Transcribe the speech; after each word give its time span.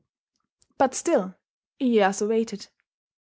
But 0.79 0.95
still 0.95 1.35
Iyeyasu 1.79 2.27
waited. 2.27 2.69